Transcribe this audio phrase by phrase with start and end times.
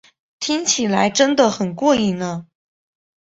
[0.39, 2.47] 听起来真得很过瘾呢